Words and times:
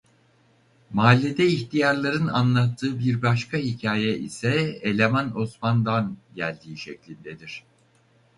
Mahallede 0.93 1.45
ihtiyarların 1.47 2.27
anlattığı 2.27 2.99
bir 2.99 3.21
başka 3.21 3.57
hikâye 3.57 4.17
ise 4.17 4.79
Eleman 4.83 5.37
Osman'dan 5.37 6.17
geldiği 6.35 6.77
şeklindedir. 6.77 7.63